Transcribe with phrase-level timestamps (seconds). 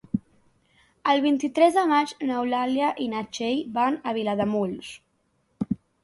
[1.11, 4.89] El vint-i-tres de maig n'Eulàlia i na Txell van a Vilademuls.